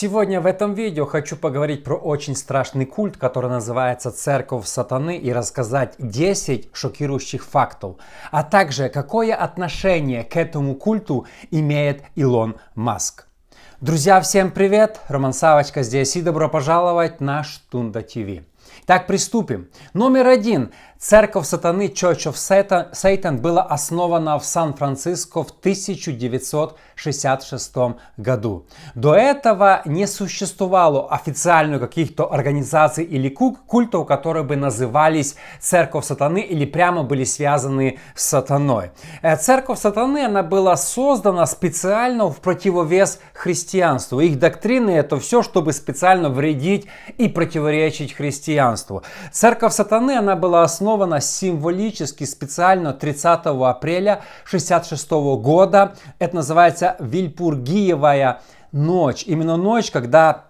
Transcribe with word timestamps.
Сегодня 0.00 0.40
в 0.40 0.46
этом 0.46 0.74
видео 0.74 1.06
хочу 1.06 1.34
поговорить 1.34 1.82
про 1.82 1.96
очень 1.96 2.36
страшный 2.36 2.86
культ, 2.86 3.16
который 3.16 3.50
называется 3.50 4.12
Церковь 4.12 4.64
Сатаны 4.64 5.18
и 5.18 5.32
рассказать 5.32 5.96
10 5.98 6.68
шокирующих 6.72 7.44
фактов, 7.44 7.96
а 8.30 8.44
также 8.44 8.90
какое 8.90 9.34
отношение 9.34 10.22
к 10.22 10.36
этому 10.36 10.76
культу 10.76 11.26
имеет 11.50 12.04
Илон 12.14 12.60
Маск. 12.76 13.26
Друзья, 13.80 14.20
всем 14.20 14.52
привет! 14.52 15.00
Роман 15.08 15.32
Савочка 15.32 15.82
здесь 15.82 16.14
и 16.14 16.22
добро 16.22 16.48
пожаловать 16.48 17.20
на 17.20 17.42
Штунда 17.42 18.02
ТВ. 18.02 18.44
Так, 18.86 19.08
приступим. 19.08 19.68
Номер 19.94 20.28
один. 20.28 20.70
Церковь 21.00 21.46
сатаны 21.46 21.86
Church 21.86 22.26
of 22.26 22.34
Satan 22.92 23.38
была 23.38 23.62
основана 23.62 24.36
в 24.36 24.44
Сан-Франциско 24.44 25.44
в 25.44 25.50
1966 25.50 27.76
году. 28.16 28.66
До 28.96 29.14
этого 29.14 29.82
не 29.84 30.08
существовало 30.08 31.08
официально 31.08 31.78
каких-то 31.78 32.32
организаций 32.32 33.04
или 33.04 33.28
культов, 33.28 34.08
которые 34.08 34.42
бы 34.42 34.56
назывались 34.56 35.36
Церковь 35.60 36.04
сатаны 36.04 36.40
или 36.40 36.64
прямо 36.64 37.04
были 37.04 37.22
связаны 37.22 38.00
с 38.16 38.24
сатаной. 38.24 38.90
Э, 39.22 39.36
церковь 39.36 39.78
сатаны 39.78 40.24
она 40.24 40.42
была 40.42 40.76
создана 40.76 41.46
специально 41.46 42.28
в 42.28 42.40
противовес 42.40 43.20
христианству. 43.34 44.18
Их 44.18 44.40
доктрины 44.40 44.90
это 44.90 45.20
все, 45.20 45.44
чтобы 45.44 45.72
специально 45.72 46.28
вредить 46.28 46.88
и 47.18 47.28
противоречить 47.28 48.14
христианству. 48.14 49.04
Церковь 49.30 49.72
сатаны 49.72 50.18
она 50.18 50.34
была 50.34 50.64
основана 50.64 50.87
основана 50.88 51.20
символически 51.20 52.24
специально 52.24 52.94
30 52.94 53.40
апреля 53.46 54.22
1966 54.46 55.10
года. 55.42 55.92
Это 56.18 56.36
называется 56.36 56.96
Вильпургиевая 56.98 58.40
ночь. 58.72 59.24
Именно 59.26 59.58
ночь, 59.58 59.90
когда 59.90 60.46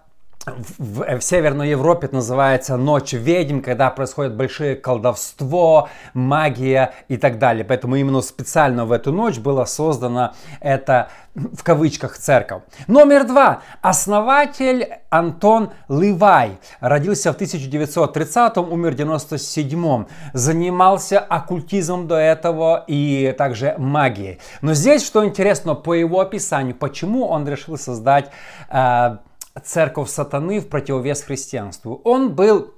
в, 0.77 1.17
в 1.19 1.21
Северной 1.21 1.69
Европе 1.69 2.07
это 2.07 2.15
называется 2.15 2.77
ночь 2.77 3.13
ведьм, 3.13 3.61
когда 3.61 3.89
происходит 3.89 4.35
большое 4.35 4.75
колдовство, 4.75 5.89
магия 6.13 6.93
и 7.07 7.17
так 7.17 7.39
далее. 7.39 7.63
Поэтому 7.65 7.95
именно 7.95 8.21
специально 8.21 8.85
в 8.85 8.91
эту 8.91 9.11
ночь 9.11 9.37
было 9.37 9.65
создано 9.65 10.33
это 10.59 11.09
в 11.35 11.63
кавычках 11.63 12.17
церковь. 12.17 12.63
Номер 12.87 13.25
два. 13.25 13.61
Основатель 13.81 14.87
Антон 15.09 15.71
Ливай. 15.87 16.59
Родился 16.79 17.33
в 17.33 17.37
1930-м, 17.37 18.71
умер 18.71 18.95
в 18.95 18.99
97-м. 18.99 20.07
Занимался 20.33 21.19
оккультизмом 21.19 22.07
до 22.07 22.15
этого 22.15 22.83
и 22.87 23.33
также 23.37 23.75
магией. 23.77 24.39
Но 24.61 24.73
здесь, 24.73 25.05
что 25.05 25.25
интересно, 25.25 25.75
по 25.75 25.93
его 25.93 26.19
описанию, 26.19 26.75
почему 26.75 27.27
он 27.27 27.47
решил 27.47 27.77
создать 27.77 28.31
э, 28.69 29.17
церковь 29.59 30.09
сатаны 30.09 30.59
в 30.59 30.67
противовес 30.69 31.21
христианству. 31.23 32.01
Он 32.03 32.35
был 32.35 32.73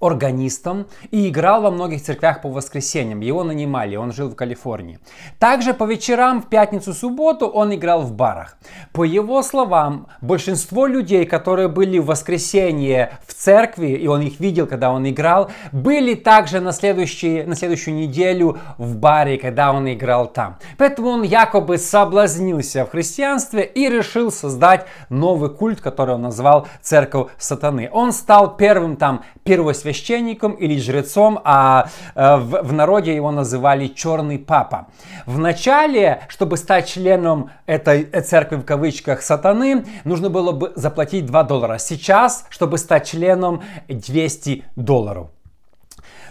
органистом 0.00 0.86
и 1.10 1.28
играл 1.28 1.62
во 1.62 1.70
многих 1.70 2.02
церквях 2.02 2.42
по 2.42 2.48
воскресеньям. 2.48 3.20
Его 3.20 3.44
нанимали, 3.44 3.96
он 3.96 4.12
жил 4.12 4.28
в 4.28 4.34
Калифорнии. 4.34 4.98
Также 5.38 5.74
по 5.74 5.84
вечерам, 5.84 6.42
в 6.42 6.48
пятницу-субботу 6.48 7.46
он 7.46 7.74
играл 7.74 8.02
в 8.02 8.12
барах. 8.12 8.58
По 8.92 9.04
его 9.04 9.42
словам, 9.42 10.06
большинство 10.20 10.86
людей, 10.86 11.24
которые 11.26 11.68
были 11.68 11.98
в 11.98 12.06
воскресенье 12.06 13.18
в 13.26 13.34
церкви, 13.34 13.88
и 13.88 14.06
он 14.06 14.22
их 14.22 14.40
видел, 14.40 14.66
когда 14.66 14.90
он 14.90 15.08
играл, 15.08 15.50
были 15.72 16.14
также 16.14 16.60
на, 16.60 16.72
следующий, 16.72 17.42
на 17.44 17.54
следующую 17.54 17.94
неделю 17.96 18.58
в 18.78 18.96
баре, 18.96 19.38
когда 19.38 19.72
он 19.72 19.92
играл 19.92 20.26
там. 20.26 20.58
Поэтому 20.78 21.08
он 21.08 21.22
якобы 21.22 21.78
соблазнился 21.78 22.84
в 22.84 22.90
христианстве 22.90 23.64
и 23.64 23.88
решил 23.88 24.30
создать 24.30 24.86
новый 25.08 25.50
культ, 25.50 25.80
который 25.80 26.14
он 26.14 26.22
назвал 26.22 26.66
Церковь 26.82 27.30
Сатаны. 27.38 27.88
Он 27.92 28.12
стал 28.12 28.56
первым 28.56 28.96
там 28.96 29.24
первосвященником 29.44 29.85
священником 29.86 30.52
или 30.52 30.78
жрецом, 30.80 31.40
а 31.44 31.88
э, 32.14 32.36
в, 32.36 32.62
в 32.62 32.72
народе 32.72 33.14
его 33.14 33.30
называли 33.30 33.86
черный 33.86 34.38
папа. 34.38 34.88
Вначале, 35.26 36.22
чтобы 36.28 36.56
стать 36.56 36.88
членом 36.88 37.50
этой 37.66 38.04
церкви 38.22 38.56
в 38.56 38.64
кавычках 38.64 39.22
сатаны, 39.22 39.84
нужно 40.04 40.28
было 40.28 40.50
бы 40.52 40.72
заплатить 40.74 41.26
2 41.26 41.42
доллара. 41.44 41.78
Сейчас, 41.78 42.46
чтобы 42.50 42.78
стать 42.78 43.06
членом, 43.06 43.62
200 43.88 44.64
долларов. 44.74 45.28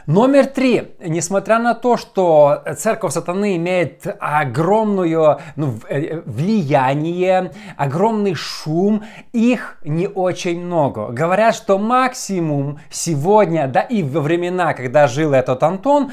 Номер 0.08 0.46
три. 0.46 0.94
Несмотря 1.00 1.58
на 1.58 1.74
то, 1.74 1.98
что 1.98 2.64
церковь 2.78 3.12
сатаны 3.12 3.56
имеет 3.56 4.06
огромное 4.20 5.40
ну, 5.56 5.74
э, 5.90 6.22
влияние, 6.26 7.52
огромный 7.76 8.36
шум, 8.36 9.04
их 9.34 9.78
не 9.84 10.08
очень 10.08 10.64
много. 10.64 11.08
Говорят, 11.08 11.56
что 11.56 11.80
максимум 11.80 12.80
сегодня, 12.92 13.68
да 13.68 13.82
и 13.82 14.04
во 14.04 14.22
времена, 14.22 14.76
когда 14.76 15.08
жил 15.08 15.34
этот 15.34 15.64
Антон, 15.64 16.12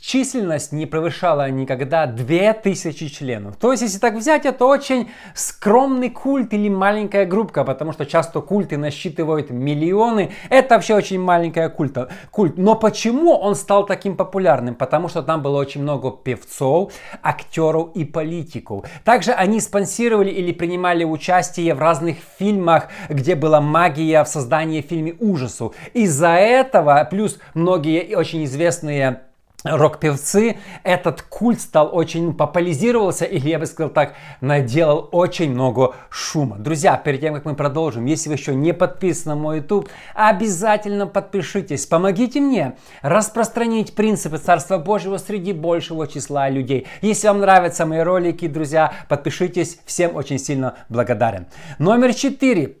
численность 0.00 0.72
не 0.72 0.86
превышала 0.86 1.50
никогда 1.50 2.06
2000 2.06 3.08
членов. 3.08 3.56
То 3.56 3.72
есть, 3.72 3.82
если 3.82 3.98
так 3.98 4.14
взять, 4.14 4.46
это 4.46 4.64
очень 4.64 5.10
скромный 5.34 6.08
культ 6.08 6.54
или 6.54 6.70
маленькая 6.70 7.26
группа, 7.26 7.64
потому 7.64 7.92
что 7.92 8.06
часто 8.06 8.40
культы 8.40 8.78
насчитывают 8.78 9.50
миллионы. 9.50 10.32
Это 10.48 10.76
вообще 10.76 10.94
очень 10.94 11.20
маленькая 11.20 11.68
культа, 11.68 12.08
культ. 12.30 12.56
Но 12.56 12.74
почему 12.74 12.93
Почему 12.94 13.32
он 13.32 13.56
стал 13.56 13.86
таким 13.86 14.16
популярным? 14.16 14.76
Потому 14.76 15.08
что 15.08 15.24
там 15.24 15.42
было 15.42 15.58
очень 15.58 15.82
много 15.82 16.12
певцов, 16.12 16.92
актеров 17.24 17.88
и 17.96 18.04
политиков. 18.04 18.84
Также 19.02 19.32
они 19.32 19.58
спонсировали 19.58 20.30
или 20.30 20.52
принимали 20.52 21.02
участие 21.02 21.74
в 21.74 21.80
разных 21.80 22.18
фильмах, 22.38 22.86
где 23.08 23.34
была 23.34 23.60
магия 23.60 24.22
в 24.22 24.28
создании 24.28 24.80
фильма 24.80 25.16
ужасов. 25.18 25.74
Из-за 25.92 26.36
этого, 26.36 27.04
плюс 27.10 27.40
многие 27.54 28.14
очень 28.14 28.44
известные 28.44 29.22
рок-певцы, 29.64 30.58
этот 30.82 31.22
культ 31.22 31.60
стал 31.60 31.90
очень 31.92 32.34
популяризировался, 32.34 33.24
или 33.24 33.48
я 33.48 33.58
бы 33.58 33.66
сказал 33.66 33.90
так, 33.90 34.14
наделал 34.40 35.08
очень 35.10 35.50
много 35.50 35.94
шума. 36.10 36.56
Друзья, 36.58 36.96
перед 36.96 37.20
тем, 37.20 37.34
как 37.34 37.44
мы 37.46 37.54
продолжим, 37.54 38.04
если 38.04 38.28
вы 38.28 38.34
еще 38.34 38.54
не 38.54 38.72
подписаны 38.72 39.34
на 39.34 39.40
мой 39.40 39.56
YouTube, 39.58 39.88
обязательно 40.14 41.06
подпишитесь. 41.06 41.86
Помогите 41.86 42.40
мне 42.40 42.76
распространить 43.00 43.94
принципы 43.94 44.38
Царства 44.38 44.78
Божьего 44.78 45.16
среди 45.16 45.52
большего 45.52 46.06
числа 46.06 46.50
людей. 46.50 46.86
Если 47.00 47.26
вам 47.26 47.40
нравятся 47.40 47.86
мои 47.86 48.00
ролики, 48.00 48.46
друзья, 48.46 48.92
подпишитесь. 49.08 49.78
Всем 49.86 50.14
очень 50.14 50.38
сильно 50.38 50.74
благодарен. 50.88 51.46
Номер 51.78 52.12
четыре. 52.14 52.76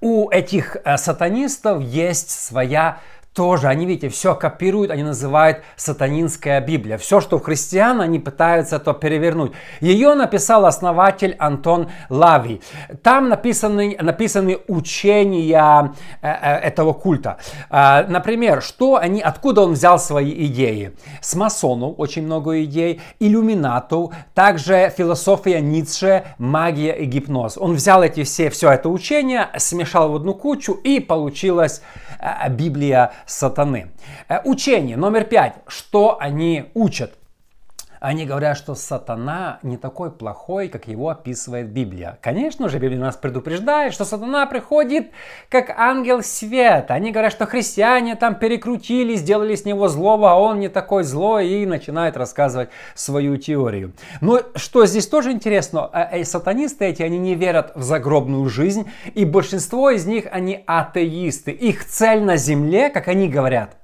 У 0.00 0.28
этих 0.28 0.76
э, 0.84 0.96
сатанистов 0.96 1.80
есть 1.82 2.30
своя 2.30 2.98
тоже, 3.32 3.68
они, 3.68 3.86
видите, 3.86 4.08
все 4.08 4.34
копируют, 4.34 4.90
они 4.90 5.04
называют 5.04 5.58
сатанинская 5.76 6.60
Библия. 6.60 6.98
Все, 6.98 7.20
что 7.20 7.36
у 7.36 7.40
христиан, 7.40 8.00
они 8.00 8.18
пытаются 8.18 8.80
то 8.80 8.92
перевернуть. 8.92 9.52
Ее 9.80 10.14
написал 10.14 10.66
основатель 10.66 11.36
Антон 11.38 11.88
Лави. 12.08 12.60
Там 13.02 13.28
написаны, 13.28 13.96
написаны 14.00 14.58
учения 14.66 15.94
э, 16.20 16.28
э, 16.28 16.56
этого 16.56 16.92
культа. 16.92 17.38
Э, 17.70 18.06
например, 18.08 18.60
что 18.60 18.96
они, 18.96 19.20
откуда 19.20 19.62
он 19.62 19.74
взял 19.74 20.00
свои 20.00 20.46
идеи? 20.46 20.96
С 21.20 21.36
масонов 21.36 21.94
очень 21.98 22.24
много 22.24 22.64
идей, 22.64 23.00
иллюминатов, 23.20 24.14
также 24.34 24.92
философия 24.96 25.60
Ницше, 25.60 26.24
магия 26.38 26.92
и 26.92 27.04
гипноз. 27.04 27.56
Он 27.56 27.74
взял 27.74 28.02
эти 28.02 28.24
все, 28.24 28.50
все 28.50 28.72
это 28.72 28.88
учение, 28.88 29.48
смешал 29.58 30.10
в 30.10 30.16
одну 30.16 30.34
кучу 30.34 30.72
и 30.72 30.98
получилась 30.98 31.82
Библия 32.50 33.12
сатаны. 33.26 33.90
Э, 34.28 34.40
учение 34.44 34.96
номер 34.96 35.24
пять. 35.24 35.54
Что 35.66 36.18
они 36.20 36.70
учат? 36.74 37.17
Они 38.00 38.26
говорят, 38.26 38.56
что 38.56 38.74
сатана 38.74 39.58
не 39.62 39.76
такой 39.76 40.10
плохой, 40.10 40.68
как 40.68 40.86
его 40.88 41.08
описывает 41.08 41.68
Библия. 41.68 42.18
Конечно 42.22 42.68
же, 42.68 42.78
Библия 42.78 43.00
нас 43.00 43.16
предупреждает, 43.16 43.92
что 43.92 44.04
сатана 44.04 44.46
приходит 44.46 45.10
как 45.48 45.70
ангел 45.70 46.22
света. 46.22 46.94
Они 46.94 47.10
говорят, 47.10 47.32
что 47.32 47.46
христиане 47.46 48.14
там 48.14 48.36
перекрутили, 48.36 49.16
сделали 49.16 49.54
с 49.54 49.64
него 49.64 49.88
злого, 49.88 50.32
а 50.32 50.34
он 50.36 50.60
не 50.60 50.68
такой 50.68 51.02
злой 51.04 51.48
и 51.48 51.66
начинает 51.66 52.16
рассказывать 52.16 52.70
свою 52.94 53.36
теорию. 53.36 53.92
Но 54.20 54.40
что 54.54 54.86
здесь 54.86 55.06
тоже 55.06 55.32
интересно, 55.32 55.90
э, 55.92 56.20
э, 56.20 56.24
сатанисты 56.24 56.86
эти, 56.86 57.02
они 57.02 57.18
не 57.18 57.34
верят 57.34 57.72
в 57.74 57.82
загробную 57.82 58.48
жизнь, 58.48 58.90
и 59.14 59.24
большинство 59.24 59.90
из 59.90 60.06
них, 60.06 60.26
они 60.30 60.62
атеисты. 60.66 61.50
Их 61.50 61.84
цель 61.84 62.22
на 62.22 62.36
земле, 62.36 62.90
как 62.90 63.08
они 63.08 63.28
говорят, 63.28 63.76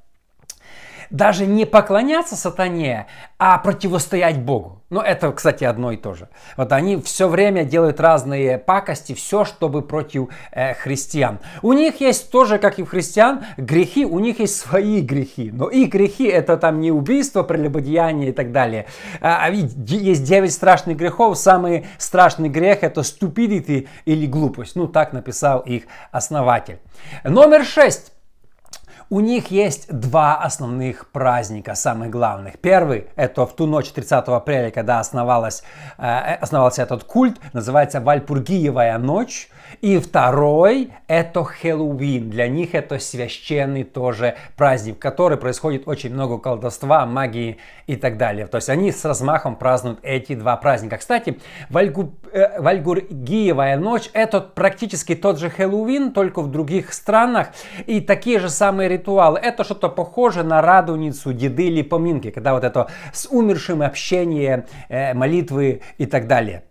даже 1.15 1.47
не 1.47 1.65
поклоняться 1.65 2.35
сатане, 2.35 3.07
а 3.39 3.57
противостоять 3.59 4.41
Богу. 4.41 4.83
Ну, 4.91 5.01
это, 5.01 5.31
кстати, 5.33 5.63
одно 5.63 5.93
и 5.93 5.97
то 5.97 6.15
же. 6.15 6.29
Вот 6.57 6.73
они 6.73 7.01
все 7.01 7.29
время 7.29 7.65
делают 7.65 8.01
разные 8.01 8.59
пакости, 8.59 9.13
все, 9.15 9.45
чтобы 9.45 9.83
против 9.83 10.29
э, 10.51 10.75
христиан. 10.75 11.39
У 11.63 11.73
них 11.73 12.01
есть 12.01 12.31
тоже, 12.33 12.59
как 12.59 12.81
и 12.81 12.83
у 12.83 12.87
христиан, 12.87 13.45
грехи, 13.57 14.05
у 14.05 14.19
них 14.19 14.41
есть 14.41 14.57
свои 14.57 15.01
грехи. 15.01 15.51
Но 15.53 15.69
их 15.69 15.89
грехи 15.91 16.27
это 16.27 16.57
там 16.57 16.81
не 16.81 16.91
убийство, 16.91 17.45
прелюбодеяние 17.45 18.31
и 18.31 18.33
так 18.33 18.51
далее. 18.51 18.87
А, 19.21 19.45
а 19.45 19.51
есть 19.51 20.25
9 20.25 20.53
страшных 20.53 20.97
грехов. 20.97 21.39
Самый 21.39 21.87
страшный 21.99 22.49
грех 22.49 22.83
это 22.83 23.03
stupidity 23.03 23.87
или 24.05 24.27
глупость. 24.27 24.75
Ну, 24.75 24.89
так 24.89 25.13
написал 25.13 25.61
их 25.61 25.85
основатель. 26.11 26.79
Номер 27.23 27.65
6. 27.65 28.14
У 29.15 29.21
них 29.21 29.53
есть 29.53 29.87
два 29.97 30.43
основных 30.43 31.07
праздника, 31.07 31.77
самых 31.77 32.11
главных. 32.11 32.59
Первый– 32.59 33.07
это 33.15 33.47
в 33.47 33.55
ту 33.55 33.65
ночь 33.65 33.91
30 33.91 34.27
апреля, 34.27 34.73
когда 34.73 34.99
основалась, 34.99 35.63
э, 35.99 36.35
основался 36.41 36.83
этот 36.83 37.05
культ, 37.05 37.39
называется 37.53 38.01
Вальпургиевая 38.01 38.99
ночь. 38.99 39.49
И 39.81 39.99
второй– 39.99 40.91
это 41.09 41.45
Хэллоуин. 41.45 42.31
Для 42.31 42.49
них 42.49 42.75
это 42.75 42.99
священный 42.99 43.85
тоже 43.85 44.37
праздник, 44.57 44.97
в 44.97 44.99
который 44.99 45.39
происходит 45.39 45.87
очень 45.87 46.13
много 46.13 46.39
колдовства, 46.39 47.07
магии 47.07 47.59
и 47.87 47.97
так 47.97 48.17
далее. 48.17 48.47
То 48.47 48.57
есть 48.57 48.69
они 48.69 48.93
с 48.93 49.05
размахом 49.05 49.57
празднуют 49.57 50.01
эти 50.03 50.35
два 50.35 50.57
праздника. 50.57 50.99
Кстати, 50.99 51.39
Вальгу, 51.71 52.15
э, 52.33 52.61
Вальгургиевая 52.61 53.79
ночь– 53.79 54.11
это 54.13 54.41
практически 54.41 55.15
тот 55.15 55.39
же 55.39 55.51
Хэллоуин, 55.51 56.13
только 56.13 56.43
в 56.43 56.51
других 56.51 56.93
странах. 56.93 57.49
И 57.87 58.01
такие 58.01 58.39
же 58.39 58.51
самые 58.51 58.89
ритуалы. 58.89 59.39
Это 59.39 59.65
что-то 59.65 59.89
похоже 59.89 60.43
на 60.43 60.63
радуницу, 60.63 61.33
деды 61.33 61.67
или 61.67 61.83
поминки, 61.83 62.31
когда 62.31 62.55
вот 62.55 62.65
это 62.65 62.89
с 63.13 63.27
умершим 63.27 63.83
общение, 63.83 64.67
э, 64.89 65.15
молитвы 65.15 65.83
и 65.99 66.07
так 66.07 66.27
далее. 66.27 66.65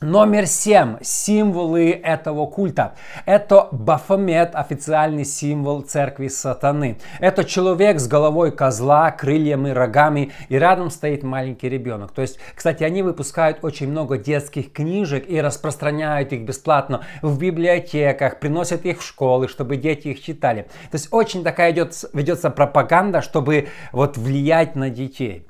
Номер 0.00 0.46
семь. 0.46 0.96
Символы 1.02 1.90
этого 1.90 2.46
культа. 2.46 2.94
Это 3.26 3.66
Бафомет, 3.72 4.54
официальный 4.54 5.24
символ 5.24 5.82
церкви 5.82 6.28
сатаны. 6.28 6.98
Это 7.18 7.42
человек 7.42 7.98
с 7.98 8.06
головой 8.06 8.52
козла, 8.52 9.10
крыльями, 9.10 9.70
рогами, 9.70 10.30
и 10.48 10.56
рядом 10.56 10.90
стоит 10.90 11.24
маленький 11.24 11.68
ребенок. 11.68 12.12
То 12.12 12.22
есть, 12.22 12.38
кстати, 12.54 12.84
они 12.84 13.02
выпускают 13.02 13.58
очень 13.62 13.88
много 13.88 14.18
детских 14.18 14.72
книжек 14.72 15.28
и 15.28 15.40
распространяют 15.40 16.32
их 16.32 16.42
бесплатно 16.42 17.04
в 17.20 17.36
библиотеках, 17.36 18.38
приносят 18.38 18.86
их 18.86 19.00
в 19.00 19.04
школы, 19.04 19.48
чтобы 19.48 19.76
дети 19.76 20.08
их 20.08 20.22
читали. 20.22 20.68
То 20.92 20.94
есть, 20.94 21.08
очень 21.10 21.42
такая 21.42 21.72
идет, 21.72 21.92
ведется 22.12 22.50
пропаганда, 22.50 23.20
чтобы 23.20 23.66
вот 23.90 24.16
влиять 24.16 24.76
на 24.76 24.90
детей. 24.90 25.48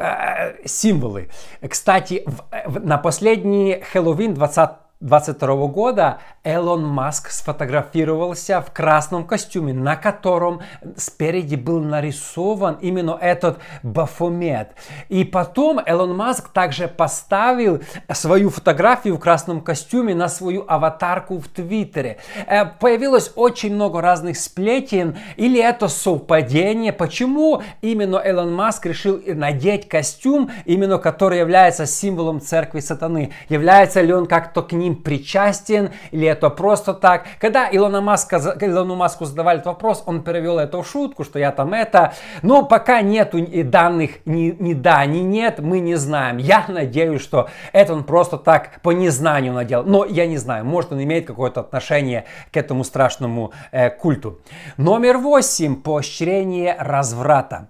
Э, 0.00 0.56
символы. 0.64 1.28
Кстати, 1.68 2.22
в, 2.24 2.42
в, 2.64 2.86
на 2.86 2.96
последний 2.96 3.82
Хэллоуин 3.92 4.32
20 4.32 4.70
2022 5.00 5.66
года 5.68 6.18
Элон 6.44 6.84
Маск 6.84 7.30
сфотографировался 7.30 8.60
в 8.60 8.70
красном 8.70 9.26
костюме, 9.26 9.72
на 9.72 9.96
котором 9.96 10.60
спереди 10.96 11.54
был 11.54 11.80
нарисован 11.80 12.76
именно 12.82 13.16
этот 13.18 13.60
Бафомет. 13.82 14.72
И 15.08 15.24
потом 15.24 15.80
Элон 15.86 16.14
Маск 16.14 16.50
также 16.50 16.86
поставил 16.86 17.80
свою 18.12 18.50
фотографию 18.50 19.16
в 19.16 19.20
красном 19.20 19.62
костюме 19.62 20.14
на 20.14 20.28
свою 20.28 20.66
аватарку 20.68 21.38
в 21.38 21.48
Твиттере. 21.48 22.18
Э, 22.46 22.66
появилось 22.66 23.32
очень 23.36 23.74
много 23.74 24.02
разных 24.02 24.36
сплетен, 24.36 25.16
или 25.36 25.62
это 25.62 25.88
совпадение, 25.88 26.92
почему 26.92 27.62
именно 27.80 28.20
Элон 28.22 28.52
Маск 28.52 28.84
решил 28.84 29.18
надеть 29.26 29.88
костюм, 29.88 30.50
именно 30.66 30.98
который 30.98 31.38
является 31.38 31.86
символом 31.86 32.42
церкви 32.42 32.80
сатаны. 32.80 33.32
Является 33.48 34.02
ли 34.02 34.12
он 34.12 34.26
как-то 34.26 34.60
к 34.60 34.72
ним 34.72 34.89
ним 34.90 35.02
причастен, 35.02 35.90
или 36.10 36.26
это 36.26 36.50
просто 36.50 36.94
так. 36.94 37.24
Когда 37.38 37.68
Илона 37.70 38.00
Маска, 38.00 38.36
Илону 38.60 38.96
Маску 38.96 39.24
задавали 39.24 39.58
этот 39.58 39.66
вопрос, 39.66 40.02
он 40.06 40.22
перевел 40.22 40.58
это 40.58 40.82
в 40.82 40.88
шутку, 40.88 41.24
что 41.24 41.38
я 41.38 41.52
там 41.52 41.74
это. 41.74 42.12
Но 42.42 42.64
пока 42.64 43.00
нету 43.02 43.38
данных 43.64 44.10
ни, 44.24 44.54
ни 44.58 44.74
да, 44.74 45.04
ни 45.06 45.18
нет, 45.18 45.60
мы 45.60 45.80
не 45.80 45.96
знаем. 45.96 46.38
Я 46.38 46.64
надеюсь, 46.68 47.22
что 47.22 47.48
это 47.72 47.94
он 47.94 48.04
просто 48.04 48.36
так 48.36 48.80
по 48.82 48.92
незнанию 48.92 49.52
надел. 49.52 49.84
Но 49.84 50.04
я 50.04 50.26
не 50.26 50.36
знаю, 50.36 50.64
может 50.64 50.92
он 50.92 51.02
имеет 51.02 51.26
какое-то 51.26 51.60
отношение 51.60 52.24
к 52.52 52.56
этому 52.56 52.84
страшному 52.84 53.52
э, 53.72 53.90
культу. 53.90 54.40
Номер 54.76 55.18
восемь. 55.18 55.76
Поощрение 55.76 56.76
разврата. 56.78 57.68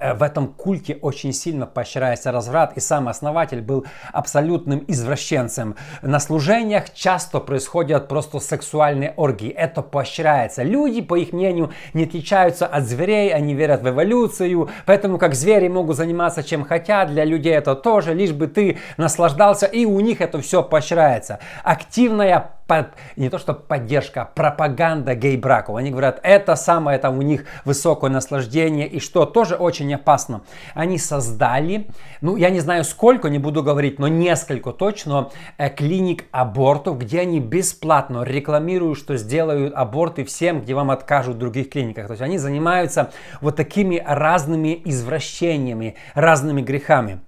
Э, 0.00 0.14
в 0.14 0.22
этом 0.22 0.48
культе 0.48 0.98
очень 1.00 1.32
сильно 1.32 1.66
поощряется 1.66 2.32
разврат, 2.32 2.76
и 2.76 2.80
сам 2.80 3.08
основатель 3.08 3.60
был 3.60 3.86
абсолютным 4.12 4.84
извращенцем. 4.88 5.76
На 6.02 6.20
служениях 6.20 6.92
часто 6.92 7.40
происходят 7.40 8.08
просто 8.08 8.40
сексуальные 8.40 9.14
оргии. 9.16 9.50
Это 9.50 9.82
поощряется. 9.82 10.62
Люди, 10.62 11.02
по 11.02 11.16
их 11.16 11.32
мнению, 11.32 11.72
не 11.94 12.04
отличаются 12.04 12.66
от 12.66 12.84
зверей, 12.84 13.32
они 13.32 13.54
верят 13.54 13.82
в 13.82 13.88
эволюцию, 13.88 14.70
поэтому 14.86 15.18
как 15.18 15.34
звери 15.34 15.68
могут 15.68 15.96
заниматься 15.96 16.42
чем 16.42 16.64
хотят, 16.64 17.10
для 17.10 17.24
людей 17.24 17.54
это 17.54 17.74
тоже, 17.74 18.14
лишь 18.14 18.32
бы 18.32 18.46
ты 18.46 18.78
наслаждался, 18.96 19.66
и 19.66 19.84
у 19.84 20.00
них 20.00 20.20
это 20.20 20.40
все 20.40 20.62
поощряется. 20.62 21.38
Активная 21.62 22.55
под, 22.66 22.88
не 23.16 23.28
то 23.28 23.38
что 23.38 23.54
поддержка, 23.54 24.22
а 24.22 24.24
пропаганда 24.24 25.14
гей-браков. 25.14 25.76
Они 25.76 25.90
говорят, 25.90 26.20
это 26.22 26.56
самое 26.56 26.98
там 26.98 27.18
у 27.18 27.22
них 27.22 27.44
высокое 27.64 28.10
наслаждение, 28.10 28.88
и 28.88 29.00
что 29.00 29.24
тоже 29.24 29.54
очень 29.54 29.94
опасно. 29.94 30.42
Они 30.74 30.98
создали, 30.98 31.86
ну 32.20 32.36
я 32.36 32.50
не 32.50 32.60
знаю 32.60 32.84
сколько, 32.84 33.28
не 33.28 33.38
буду 33.38 33.62
говорить, 33.62 33.98
но 33.98 34.08
несколько 34.08 34.72
точно 34.72 35.30
э, 35.58 35.70
клиник 35.70 36.24
абортов, 36.32 36.98
где 36.98 37.20
они 37.20 37.40
бесплатно 37.40 38.22
рекламируют, 38.22 38.98
что 38.98 39.16
сделают 39.16 39.74
аборты 39.74 40.24
всем, 40.24 40.60
где 40.60 40.74
вам 40.74 40.90
откажут 40.90 41.36
в 41.36 41.38
других 41.38 41.70
клиниках. 41.70 42.06
То 42.06 42.12
есть 42.12 42.22
они 42.22 42.38
занимаются 42.38 43.10
вот 43.40 43.56
такими 43.56 44.02
разными 44.04 44.80
извращениями, 44.84 45.96
разными 46.14 46.62
грехами. 46.62 47.20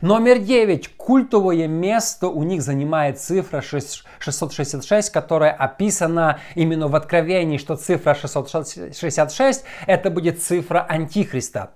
Номер 0.00 0.38
9. 0.38 0.96
Культовое 0.96 1.68
место 1.68 2.28
у 2.28 2.42
них 2.42 2.62
занимает 2.62 3.20
цифра 3.20 3.60
666, 3.60 5.10
которая 5.10 5.52
описана 5.52 6.40
именно 6.54 6.88
в 6.88 6.94
Откровении, 6.94 7.58
что 7.58 7.76
цифра 7.76 8.14
666 8.14 9.64
это 9.86 10.10
будет 10.10 10.42
цифра 10.42 10.86
Антихриста. 10.88 11.72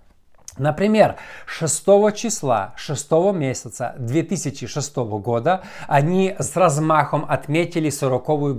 Например, 0.59 1.17
6 1.47 1.85
числа 2.15 2.73
6 2.77 3.11
месяца 3.35 3.95
2006 3.99 4.97
года 4.97 5.63
они 5.87 6.35
с 6.39 6.57
размахом 6.57 7.27
отметили 7.29 7.91
40-ю 7.91 8.55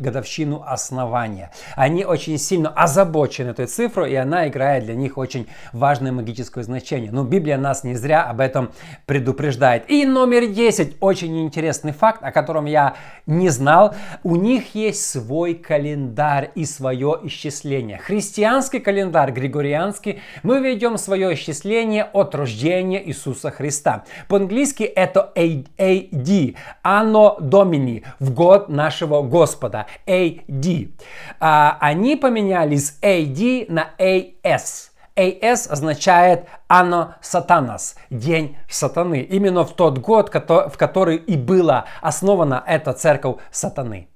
годовщину 0.00 0.64
основания. 0.66 1.50
Они 1.76 2.04
очень 2.04 2.38
сильно 2.38 2.70
озабочены 2.70 3.50
этой 3.50 3.66
цифрой, 3.66 4.12
и 4.12 4.16
она 4.16 4.48
играет 4.48 4.84
для 4.84 4.94
них 4.94 5.18
очень 5.18 5.46
важное 5.72 6.12
магическое 6.12 6.62
значение. 6.64 7.12
Но 7.12 7.24
Библия 7.24 7.58
нас 7.58 7.84
не 7.84 7.94
зря 7.94 8.24
об 8.24 8.40
этом 8.40 8.72
предупреждает. 9.06 9.88
И 9.90 10.04
номер 10.04 10.46
10, 10.46 10.96
очень 11.00 11.42
интересный 11.42 11.92
факт, 11.92 12.22
о 12.22 12.32
котором 12.32 12.64
я 12.64 12.96
не 13.26 13.50
знал. 13.50 13.94
У 14.22 14.36
них 14.36 14.74
есть 14.74 15.08
свой 15.08 15.54
календарь 15.54 16.50
и 16.54 16.64
свое 16.64 17.18
исчисление. 17.24 17.98
Христианский 17.98 18.80
календарь, 18.80 19.30
григорианский, 19.30 20.20
мы 20.42 20.60
ведем 20.60 20.98
свое 20.98 21.35
исчисление 21.36 22.04
от 22.12 22.34
рождения 22.34 23.06
Иисуса 23.06 23.50
Христа. 23.50 24.04
По-английски 24.28 24.82
это 24.82 25.32
AD, 25.36 26.56
Anno 26.84 27.38
Domini, 27.40 28.04
в 28.18 28.32
год 28.34 28.68
нашего 28.68 29.22
Господа, 29.22 29.86
AD. 30.06 30.90
А, 31.38 31.78
они 31.80 32.16
поменялись 32.16 32.98
AD 33.00 33.66
на 33.68 33.90
AS. 33.98 34.90
AS 35.16 35.68
означает 35.70 36.46
Anno 36.68 37.14
Satanas, 37.22 37.96
день 38.10 38.56
сатаны. 38.68 39.22
Именно 39.22 39.64
в 39.64 39.74
тот 39.74 39.98
год, 39.98 40.30
в 40.34 40.76
который 40.76 41.16
и 41.16 41.36
была 41.36 41.86
основана 42.02 42.62
эта 42.66 42.92
церковь 42.92 43.36
сатаны. 43.50 44.08